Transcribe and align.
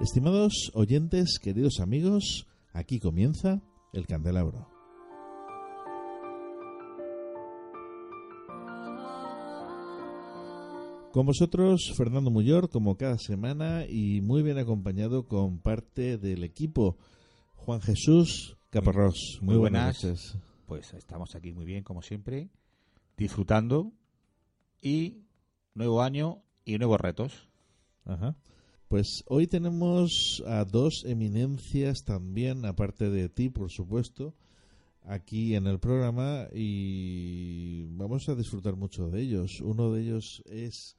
Estimados 0.00 0.70
oyentes, 0.74 1.38
queridos 1.40 1.80
amigos, 1.80 2.46
aquí 2.72 2.98
comienza 2.98 3.62
el 3.92 4.06
candelabro. 4.06 4.68
Con 11.12 11.26
vosotros, 11.26 11.92
Fernando 11.96 12.30
Muyor, 12.32 12.68
como 12.70 12.96
cada 12.96 13.18
semana, 13.18 13.86
y 13.88 14.20
muy 14.20 14.42
bien 14.42 14.58
acompañado 14.58 15.26
con 15.28 15.60
parte 15.60 16.18
del 16.18 16.42
equipo, 16.42 16.98
Juan 17.54 17.80
Jesús 17.80 18.56
Caparrós. 18.70 19.38
Muy, 19.40 19.54
Muy 19.54 19.58
buenas, 19.58 20.02
buenas. 20.02 20.24
noches. 20.34 20.38
Pues 20.66 20.92
estamos 20.94 21.36
aquí 21.36 21.52
muy 21.52 21.64
bien, 21.64 21.84
como 21.84 22.02
siempre, 22.02 22.48
disfrutando 23.16 23.92
y 24.82 25.18
nuevo 25.74 26.02
año 26.02 26.42
y 26.64 26.78
nuevos 26.78 27.00
retos. 27.00 27.48
Ajá. 28.04 28.34
Pues 28.94 29.24
hoy 29.26 29.48
tenemos 29.48 30.40
a 30.46 30.64
dos 30.64 31.02
eminencias 31.04 32.04
también, 32.04 32.64
aparte 32.64 33.10
de 33.10 33.28
ti, 33.28 33.48
por 33.48 33.68
supuesto, 33.72 34.36
aquí 35.02 35.56
en 35.56 35.66
el 35.66 35.80
programa 35.80 36.46
y 36.54 37.86
vamos 37.86 38.28
a 38.28 38.36
disfrutar 38.36 38.76
mucho 38.76 39.10
de 39.10 39.20
ellos. 39.20 39.60
Uno 39.62 39.90
de 39.90 40.02
ellos 40.02 40.44
es 40.46 40.96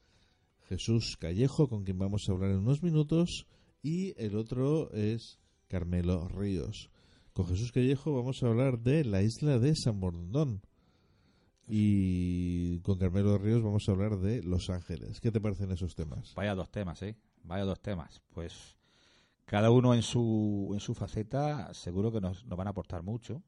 Jesús 0.68 1.16
Callejo, 1.18 1.70
con 1.70 1.84
quien 1.84 1.98
vamos 1.98 2.28
a 2.28 2.32
hablar 2.32 2.50
en 2.50 2.58
unos 2.58 2.82
minutos, 2.82 3.46
y 3.82 4.12
el 4.22 4.36
otro 4.36 4.92
es 4.92 5.38
Carmelo 5.66 6.28
Ríos. 6.28 6.90
Con 7.32 7.46
Jesús 7.46 7.72
Callejo 7.72 8.12
vamos 8.12 8.42
a 8.42 8.48
hablar 8.48 8.78
de 8.78 9.06
la 9.06 9.22
isla 9.22 9.58
de 9.58 9.74
San 9.74 10.00
Bordón. 10.00 10.60
Y 11.66 12.78
con 12.80 12.98
Carmelo 12.98 13.38
Ríos 13.38 13.62
vamos 13.62 13.88
a 13.88 13.92
hablar 13.92 14.18
de 14.18 14.42
Los 14.42 14.68
Ángeles. 14.68 15.18
¿Qué 15.18 15.32
te 15.32 15.40
parecen 15.40 15.72
esos 15.72 15.94
temas? 15.94 16.34
Vaya 16.36 16.54
dos 16.54 16.70
temas, 16.70 17.00
¿eh? 17.00 17.16
Vaya 17.46 17.64
dos 17.64 17.80
temas. 17.80 18.20
Pues 18.30 18.76
cada 19.44 19.70
uno 19.70 19.94
en 19.94 20.02
su, 20.02 20.70
en 20.72 20.80
su 20.80 20.94
faceta 20.94 21.72
seguro 21.74 22.10
que 22.12 22.20
nos, 22.20 22.44
nos 22.44 22.56
van 22.58 22.66
a 22.66 22.70
aportar 22.70 23.02
mucho. 23.02 23.42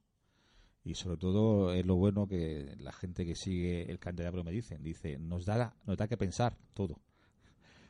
Y 0.85 0.95
sobre 0.95 1.17
todo 1.19 1.73
es 1.75 1.85
lo 1.85 1.97
bueno 1.97 2.27
que 2.27 2.75
la 2.79 2.93
gente 2.93 3.27
que 3.27 3.35
sigue 3.35 3.91
el 3.91 3.99
candelabro 3.99 4.45
me 4.45 4.53
dicen. 4.53 4.83
Dice, 4.83 5.19
nos 5.19 5.45
da, 5.45 5.77
nos 5.85 5.97
da 5.99 6.09
que 6.09 6.17
pensar 6.17 6.57
todo. 6.73 7.01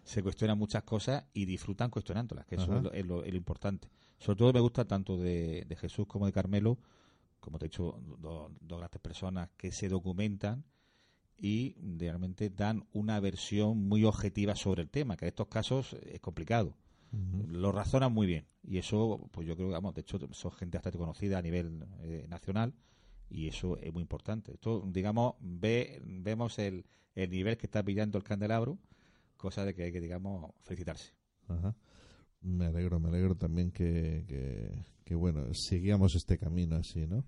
Se 0.05 0.23
cuestionan 0.23 0.59
muchas 0.59 0.83
cosas 0.85 1.25
y 1.35 1.45
disfrutan 1.45 1.91
cuestionándolas, 1.91 2.47
que 2.47 2.55
eso 2.57 2.65
es 2.79 2.83
lo, 2.83 2.93
es 2.93 3.07
lo- 3.07 3.25
es 3.25 3.31
lo 3.31 3.37
importante. 3.37 3.89
Sobre 4.19 4.39
todo 4.39 4.53
me 4.55 4.61
gusta 4.61 4.87
tanto 4.87 5.17
de, 5.19 5.65
de 5.69 5.77
Jesús 5.77 6.07
como 6.07 6.25
de 6.27 6.33
Carmelo, 6.33 6.79
como 7.41 7.59
te 7.59 7.67
he 7.67 7.69
dicho, 7.69 8.01
do- 8.19 8.51
dos 8.61 8.79
grandes 8.79 9.01
personas 9.01 9.51
que 9.57 9.71
se 9.71 9.89
documentan 9.89 10.65
y 11.39 11.77
realmente 11.97 12.51
dan 12.51 12.85
una 12.93 13.21
versión 13.21 13.89
muy 13.89 14.05
objetiva 14.05 14.57
sobre 14.57 14.83
el 14.83 14.91
tema, 14.91 15.17
que 15.17 15.25
en 15.25 15.29
estos 15.31 15.49
casos 15.49 15.97
es 16.03 16.21
complicado. 16.21 16.77
Lo 17.49 17.73
razonan 17.73 18.13
muy 18.13 18.27
bien 18.27 18.45
y 18.63 18.77
eso, 18.77 19.31
pues 19.33 19.47
yo 19.47 19.57
creo 19.57 19.69
que, 19.69 19.73
vamos, 19.73 19.95
de 19.95 20.03
hecho, 20.03 20.19
son 20.33 20.53
gente 20.53 20.77
bastante 20.77 20.99
conocida 20.99 21.39
a 21.39 21.43
nivel 21.43 21.87
eh, 22.01 22.27
nacional 22.29 22.75
y 23.31 23.49
eso 23.49 23.79
es 23.79 23.91
muy 23.93 24.03
importante. 24.03 24.53
Esto, 24.53 24.85
digamos, 24.87 25.37
ve, 25.41 26.03
vemos 26.05 26.59
el, 26.59 26.85
el 27.15 27.31
nivel 27.31 27.57
que 27.57 27.67
está 27.67 27.83
pillando 27.83 28.19
el 28.19 28.25
candelabro, 28.25 28.79
cosa 29.39 29.65
de 29.65 29.75
que 29.75 29.85
hay 29.85 29.93
que, 29.93 30.03
digamos, 30.03 30.53
felicitarse. 30.65 31.15
Ajá. 31.49 31.75
Me 32.43 32.67
alegro, 32.67 33.01
me 33.01 33.09
alegro 33.09 33.35
también 33.37 33.71
que, 33.71 34.25
que, 34.29 34.85
que, 35.03 35.15
bueno, 35.15 35.55
sigamos 35.55 36.15
este 36.15 36.37
camino 36.37 36.77
así, 36.77 37.07
¿no? 37.07 37.25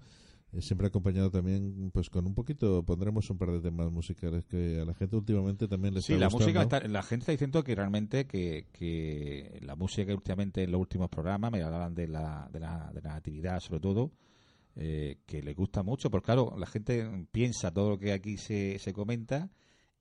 Eh, 0.52 0.60
Siempre 0.62 0.88
acompañado 0.88 1.30
también, 1.30 1.90
pues 1.92 2.10
con 2.10 2.26
un 2.26 2.34
poquito, 2.34 2.82
pondremos 2.84 3.30
un 3.30 3.38
par 3.38 3.52
de 3.52 3.60
temas 3.60 3.90
musicales 3.92 4.44
que 4.46 4.80
a 4.80 4.84
la 4.84 4.94
gente 4.94 5.16
últimamente 5.16 5.68
también 5.68 5.94
les 5.94 6.04
Sí, 6.04 6.14
está 6.14 6.24
la 6.24 6.30
música, 6.30 6.62
está- 6.62 6.80
la 6.88 7.02
gente 7.02 7.22
está 7.22 7.32
diciendo 7.32 7.62
que 7.62 7.74
realmente 7.74 8.26
que, 8.26 8.66
que 8.72 9.58
la 9.62 9.76
música 9.76 10.06
que 10.06 10.14
últimamente 10.14 10.62
en 10.64 10.72
los 10.72 10.80
últimos 10.80 11.08
programas 11.08 11.52
me 11.52 11.62
hablaban 11.62 11.94
de 11.94 12.08
la, 12.08 12.48
de 12.52 12.60
la, 12.60 12.90
de 12.92 13.00
la 13.00 13.10
natividad 13.14 13.60
sobre 13.60 13.80
todo, 13.80 14.10
eh, 14.76 15.18
que 15.26 15.42
les 15.42 15.54
gusta 15.54 15.82
mucho, 15.82 16.10
porque 16.10 16.26
claro, 16.26 16.54
la 16.58 16.66
gente 16.66 17.26
piensa 17.30 17.72
todo 17.72 17.90
lo 17.90 17.98
que 17.98 18.12
aquí 18.12 18.36
se, 18.36 18.78
se 18.78 18.92
comenta 18.92 19.50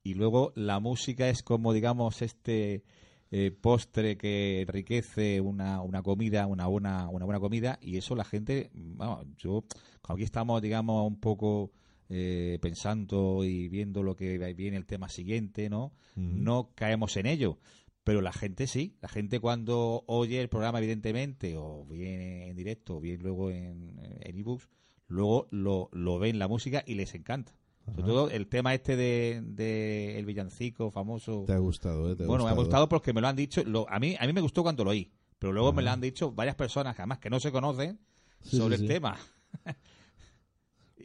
y 0.03 0.13
luego 0.15 0.51
la 0.55 0.79
música 0.79 1.29
es 1.29 1.43
como, 1.43 1.73
digamos, 1.73 2.21
este 2.21 2.83
eh, 3.31 3.51
postre 3.51 4.17
que 4.17 4.61
enriquece 4.61 5.39
una, 5.41 5.81
una 5.81 6.01
comida, 6.01 6.47
una 6.47 6.67
buena, 6.67 7.07
una 7.09 7.25
buena 7.25 7.39
comida 7.39 7.77
y 7.81 7.97
eso 7.97 8.15
la 8.15 8.25
gente, 8.25 8.71
vamos, 8.73 9.25
yo, 9.37 9.63
aquí 10.07 10.23
estamos, 10.23 10.61
digamos, 10.61 11.07
un 11.07 11.19
poco 11.19 11.71
eh, 12.09 12.57
pensando 12.61 13.43
y 13.43 13.69
viendo 13.69 14.01
lo 14.01 14.15
que 14.15 14.37
viene 14.55 14.77
el 14.77 14.87
tema 14.87 15.09
siguiente, 15.09 15.69
¿no? 15.69 15.93
No 16.15 16.71
caemos 16.75 17.15
en 17.17 17.27
ello. 17.27 17.59
Pero 18.03 18.21
la 18.21 18.33
gente 18.33 18.65
sí, 18.65 18.97
la 19.01 19.09
gente 19.09 19.39
cuando 19.39 20.03
oye 20.07 20.41
el 20.41 20.49
programa, 20.49 20.79
evidentemente, 20.79 21.55
o 21.55 21.85
viene 21.85 22.49
en 22.49 22.55
directo, 22.55 22.97
o 22.97 22.99
bien 22.99 23.21
luego 23.21 23.51
en 23.51 23.99
en 24.21 24.37
ebooks, 24.37 24.67
luego 25.07 25.47
lo, 25.51 25.89
lo 25.91 26.17
ven 26.17 26.39
la 26.39 26.47
música 26.47 26.83
y 26.85 26.95
les 26.95 27.13
encanta. 27.13 27.58
Sobre 27.91 28.03
todo 28.07 28.29
el 28.29 28.47
tema 28.47 28.73
este 28.73 28.95
de, 28.95 29.41
de 29.43 30.17
el 30.19 30.25
villancico 30.25 30.91
famoso. 30.91 31.43
Te 31.45 31.53
ha 31.53 31.57
gustado, 31.57 32.11
¿eh? 32.11 32.15
Te 32.15 32.23
ha 32.23 32.27
Bueno, 32.27 32.43
me 32.45 32.49
ha 32.51 32.53
gustado. 32.53 32.87
porque 32.89 33.13
me 33.13 33.21
lo 33.21 33.27
han 33.27 33.35
dicho. 33.35 33.63
Lo, 33.63 33.89
a, 33.89 33.99
mí, 33.99 34.15
a 34.19 34.25
mí 34.27 34.33
me 34.33 34.41
gustó 34.41 34.63
cuando 34.63 34.83
lo 34.83 34.91
oí, 34.91 35.11
pero 35.37 35.53
luego 35.53 35.73
me 35.73 35.81
lo 35.81 35.91
han 35.91 36.01
dicho 36.01 36.31
varias 36.31 36.55
personas, 36.55 36.97
además 36.97 37.19
que 37.19 37.29
no 37.29 37.39
se 37.39 37.51
conocen, 37.51 37.99
Sí, 38.41 38.57
sobre 38.57 38.77
sí, 38.77 38.83
el 38.83 38.87
sí. 38.89 38.93
tema. 38.93 39.17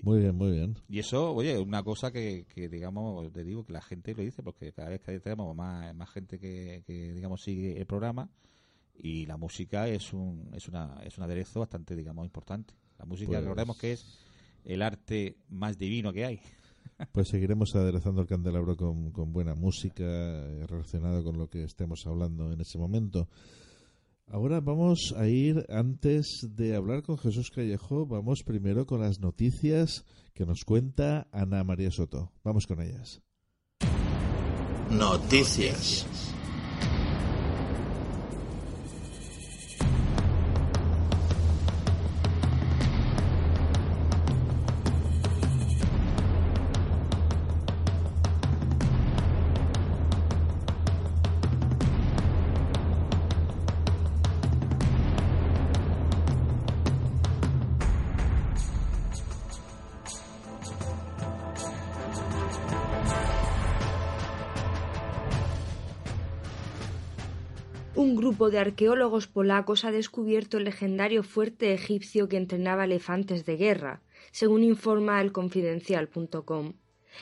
Muy 0.02 0.20
bien, 0.20 0.34
muy 0.34 0.50
bien. 0.50 0.76
Y 0.88 0.98
eso, 0.98 1.32
oye, 1.34 1.52
es 1.54 1.58
una 1.60 1.82
cosa 1.82 2.12
que, 2.12 2.44
que, 2.54 2.68
digamos, 2.68 3.32
te 3.32 3.42
digo 3.42 3.64
que 3.64 3.72
la 3.72 3.80
gente 3.80 4.14
lo 4.14 4.22
dice, 4.22 4.42
porque 4.42 4.72
cada 4.72 4.90
vez 4.90 5.00
que 5.00 5.18
tenemos 5.20 5.54
más, 5.56 5.94
más 5.94 6.10
gente 6.10 6.38
que, 6.38 6.82
que, 6.86 7.14
digamos, 7.14 7.42
sigue 7.42 7.78
el 7.78 7.86
programa 7.86 8.28
y 8.96 9.24
la 9.26 9.36
música 9.38 9.88
es 9.88 10.12
un, 10.12 10.50
es 10.54 10.68
una, 10.68 11.00
es 11.04 11.16
un 11.16 11.24
aderezo 11.24 11.60
bastante, 11.60 11.96
digamos, 11.96 12.26
importante. 12.26 12.74
La 12.98 13.06
música, 13.06 13.28
Pues- 13.30 13.40
recordemos 13.42 13.78
que 13.78 13.92
es 13.92 14.04
el 14.64 14.82
arte 14.82 15.36
más 15.48 15.78
divino 15.78 16.12
que 16.12 16.24
hay. 16.26 16.40
Pues 17.12 17.28
seguiremos 17.28 17.74
aderezando 17.74 18.20
el 18.20 18.26
candelabro 18.26 18.76
con, 18.76 19.32
buena 19.32 19.54
música 19.54 20.04
eh, 20.04 20.66
relacionada 20.66 21.22
con 21.22 21.38
lo 21.38 21.48
que 21.48 21.64
estemos 21.64 22.06
hablando 22.06 22.52
en 22.52 22.60
ese 22.60 22.78
momento. 22.78 23.28
Ahora 24.26 24.60
vamos 24.60 25.14
a 25.16 25.26
ir, 25.26 25.66
antes 25.68 26.48
de 26.50 26.74
hablar 26.74 27.02
con 27.02 27.18
Jesús 27.18 27.50
Callejo, 27.50 28.06
vamos 28.06 28.42
primero 28.42 28.86
con 28.86 29.00
las 29.00 29.20
noticias 29.20 30.04
que 30.32 30.46
nos 30.46 30.64
cuenta 30.64 31.28
Ana 31.30 31.62
María 31.62 31.90
Soto. 31.90 32.32
Vamos 32.42 32.66
con 32.66 32.80
ellas. 32.80 33.20
Noticias. 34.90 36.06
Un 67.96 68.16
grupo 68.16 68.50
de 68.50 68.58
arqueólogos 68.58 69.28
polacos 69.28 69.84
ha 69.84 69.92
descubierto 69.92 70.58
el 70.58 70.64
legendario 70.64 71.22
fuerte 71.22 71.72
egipcio 71.72 72.28
que 72.28 72.36
entrenaba 72.36 72.84
elefantes 72.84 73.46
de 73.46 73.56
guerra, 73.56 74.02
según 74.32 74.64
informa 74.64 75.20
el 75.20 75.30
confidencial.com. 75.30 76.72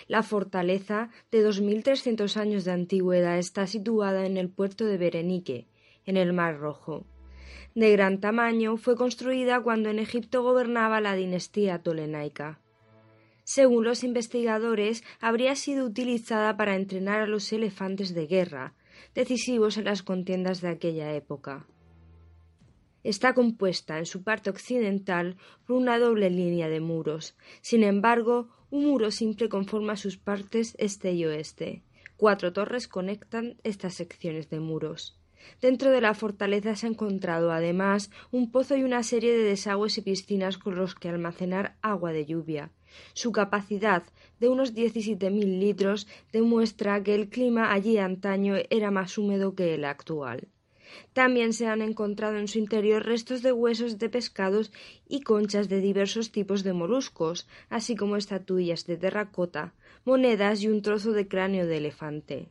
La 0.09 0.23
fortaleza, 0.23 1.11
de 1.31 1.47
2.300 1.47 2.37
años 2.39 2.65
de 2.65 2.73
antigüedad, 2.73 3.39
está 3.39 3.67
situada 3.67 4.25
en 4.25 4.39
el 4.39 4.49
puerto 4.49 4.87
de 4.87 4.97
Berenique, 4.97 5.67
en 6.07 6.17
el 6.17 6.33
Mar 6.33 6.59
Rojo. 6.59 7.05
De 7.75 7.93
gran 7.93 8.21
tamaño, 8.21 8.79
fue 8.79 8.97
construida 8.97 9.61
cuando 9.61 9.91
en 9.91 9.99
Egipto 9.99 10.43
gobernaba 10.43 11.03
la 11.03 11.15
dinastía 11.15 11.83
tolenaica. 11.83 12.61
Según 13.45 13.85
los 13.85 14.05
investigadores, 14.05 15.05
habría 15.21 15.55
sido 15.57 15.85
utilizada 15.85 16.57
para 16.57 16.77
entrenar 16.77 17.21
a 17.21 17.27
los 17.27 17.53
elefantes 17.53 18.15
de 18.15 18.27
guerra, 18.27 18.75
decisivos 19.15 19.77
en 19.77 19.85
las 19.85 20.03
contiendas 20.03 20.61
de 20.61 20.69
aquella 20.69 21.15
época. 21.15 21.67
Está 23.05 23.35
compuesta 23.35 23.99
en 23.99 24.07
su 24.07 24.23
parte 24.23 24.51
occidental 24.51 25.37
por 25.67 25.77
una 25.77 25.99
doble 25.99 26.31
línea 26.31 26.69
de 26.69 26.81
muros. 26.81 27.37
Sin 27.61 27.83
embargo, 27.83 28.49
un 28.71 28.87
muro 28.87 29.11
simple 29.11 29.49
conforma 29.49 29.97
sus 29.97 30.17
partes 30.17 30.77
este 30.79 31.13
y 31.13 31.25
oeste. 31.25 31.83
Cuatro 32.17 32.53
torres 32.53 32.87
conectan 32.87 33.57
estas 33.65 33.95
secciones 33.95 34.49
de 34.51 34.61
muros. 34.61 35.19
Dentro 35.61 35.91
de 35.91 36.01
la 36.01 36.15
fortaleza 36.15 36.77
se 36.77 36.87
ha 36.87 36.91
encontrado 36.91 37.51
además 37.51 38.11
un 38.31 38.53
pozo 38.53 38.77
y 38.77 38.85
una 38.85 39.03
serie 39.03 39.37
de 39.37 39.43
desagües 39.43 39.99
y 39.99 40.03
piscinas 40.03 40.57
con 40.57 40.77
los 40.77 40.95
que 40.95 41.09
almacenar 41.09 41.77
agua 41.83 42.13
de 42.13 42.25
lluvia. 42.25 42.71
Su 43.13 43.33
capacidad 43.33 44.03
de 44.41 44.49
unos 44.49 44.75
17.000 44.75 45.59
litros 45.59 46.07
demuestra 46.33 47.03
que 47.03 47.15
el 47.15 47.29
clima 47.29 47.73
allí 47.73 47.99
antaño 47.99 48.57
era 48.71 48.91
más 48.91 49.19
húmedo 49.19 49.55
que 49.55 49.75
el 49.75 49.85
actual. 49.85 50.49
También 51.13 51.53
se 51.53 51.67
han 51.67 51.83
encontrado 51.83 52.37
en 52.37 52.49
su 52.49 52.59
interior 52.59 53.05
restos 53.05 53.43
de 53.43 53.53
huesos 53.53 53.99
de 53.99 54.09
pescados 54.09 54.73
y 55.09 55.21
conchas 55.21 55.69
de 55.69 55.81
diversos 55.81 56.33
tipos 56.33 56.63
de 56.65 56.73
moluscos, 56.73 57.49
así 57.71 57.97
como 57.97 58.17
estatuillas 58.17 58.87
de 58.87 58.97
terracota, 58.97 59.75
monedas 60.05 60.63
y 60.63 60.69
un 60.69 60.83
trozo 60.83 61.13
de 61.13 61.29
cráneo 61.29 61.67
de 61.67 61.79
elefante. 61.79 62.49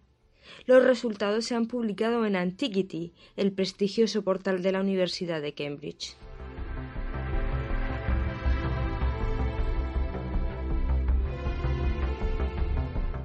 Los 0.65 0.83
resultados 0.83 1.45
se 1.45 1.55
han 1.55 1.67
publicado 1.67 2.25
en 2.25 2.35
Antiquity, 2.35 3.13
el 3.35 3.51
prestigioso 3.51 4.23
portal 4.23 4.61
de 4.61 4.71
la 4.71 4.81
Universidad 4.81 5.41
de 5.41 5.53
Cambridge. 5.53 6.15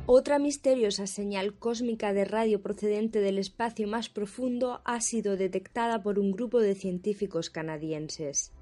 Otra 0.09 0.39
misteriosa 0.39 1.09
señal 1.09 1.59
cósmica 1.59 2.13
de 2.13 2.25
radio 2.25 2.63
procedente 2.63 3.19
del 3.19 3.39
espacio 3.39 3.89
más 3.89 4.09
profundo 4.09 4.81
ha 4.85 5.01
sido 5.01 5.37
detectada 5.37 6.01
por 6.01 6.21
un 6.21 6.31
grupo 6.31 6.61
de 6.61 6.77
científicos 6.77 7.51
canadienses. 7.51 8.53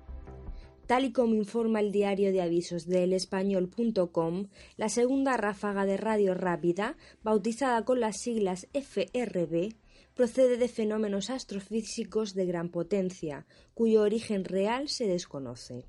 Tal 0.87 1.05
y 1.05 1.13
como 1.13 1.35
informa 1.35 1.81
el 1.81 1.93
diario 1.93 2.33
de 2.33 2.41
avisos 2.41 2.87
de 2.87 3.05
elespañol.com, 3.05 4.49
la 4.79 4.89
segunda 4.89 5.37
ráfaga 5.37 5.85
de 5.85 5.99
radio 5.99 6.33
rápida, 6.33 6.97
bautizada 7.23 7.85
con 7.85 8.01
las 8.01 8.23
siglas 8.23 8.67
FRB, 8.73 9.75
procede 10.15 10.57
de 10.57 10.69
fenómenos 10.69 11.29
astrofísicos 11.29 12.33
de 12.33 12.47
gran 12.47 12.71
potencia, 12.71 13.47
cuyo 13.75 14.01
origen 14.01 14.47
real 14.47 14.89
se 14.89 15.07
desconoce. 15.07 15.85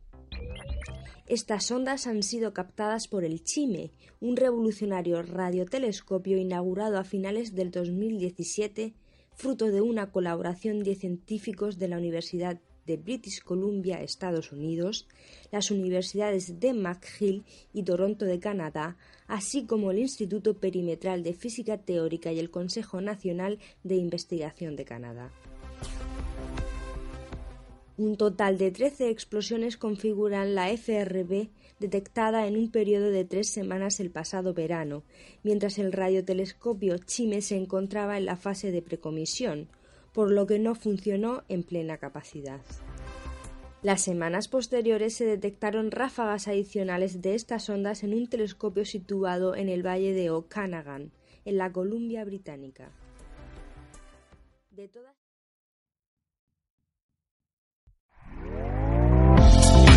Estas 1.27 1.71
ondas 1.71 2.05
han 2.05 2.21
sido 2.21 2.53
captadas 2.53 3.07
por 3.07 3.23
el 3.23 3.43
CHIME, 3.43 3.91
un 4.19 4.37
revolucionario 4.37 5.21
radiotelescopio 5.23 6.37
inaugurado 6.37 6.99
a 6.99 7.03
finales 7.03 7.55
del 7.55 7.71
2017, 7.71 8.93
fruto 9.33 9.65
de 9.71 9.81
una 9.81 10.11
colaboración 10.11 10.83
de 10.83 10.95
científicos 10.95 11.79
de 11.79 11.87
la 11.87 11.97
Universidad 11.97 12.59
de 12.85 12.97
British 12.97 13.41
Columbia, 13.41 14.01
Estados 14.01 14.51
Unidos, 14.51 15.07
las 15.51 15.71
universidades 15.71 16.59
de 16.59 16.73
McGill 16.73 17.43
y 17.73 17.83
Toronto 17.83 18.25
de 18.25 18.39
Canadá, 18.39 18.97
así 19.27 19.65
como 19.65 19.91
el 19.91 19.99
Instituto 19.99 20.59
Perimetral 20.59 21.23
de 21.23 21.33
Física 21.33 21.77
Teórica 21.77 22.31
y 22.31 22.39
el 22.39 22.51
Consejo 22.51 23.01
Nacional 23.01 23.59
de 23.83 23.95
Investigación 23.95 24.75
de 24.75 24.85
Canadá. 24.85 25.31
Un 27.97 28.17
total 28.17 28.57
de 28.57 28.71
13 28.71 29.09
explosiones 29.09 29.77
configuran 29.77 30.53
la 30.53 30.69
FRB 30.69 31.47
detectada 31.79 32.45
en 32.45 32.57
un 32.57 32.69
periodo 32.69 33.09
de 33.09 33.23
tres 33.23 33.49
semanas 33.49 34.01
el 34.01 34.11
pasado 34.11 34.53
verano, 34.53 35.03
mientras 35.43 35.77
el 35.77 35.93
radiotelescopio 35.93 36.97
Chime 36.97 37.41
se 37.41 37.55
encontraba 37.55 38.17
en 38.17 38.25
la 38.25 38.35
fase 38.35 38.71
de 38.71 38.81
precomisión, 38.81 39.69
por 40.13 40.29
lo 40.29 40.45
que 40.45 40.59
no 40.59 40.75
funcionó 40.75 41.43
en 41.47 41.63
plena 41.63 41.97
capacidad. 41.97 42.59
Las 43.81 44.01
semanas 44.01 44.49
posteriores 44.49 45.13
se 45.13 45.25
detectaron 45.25 45.91
ráfagas 45.91 46.49
adicionales 46.49 47.21
de 47.21 47.35
estas 47.35 47.69
ondas 47.69 48.03
en 48.03 48.13
un 48.13 48.27
telescopio 48.27 48.83
situado 48.83 49.55
en 49.55 49.69
el 49.69 49.85
valle 49.85 50.13
de 50.13 50.31
Okanagan, 50.31 51.11
en 51.45 51.57
la 51.57 51.71
Columbia 51.71 52.25
Británica. 52.25 52.91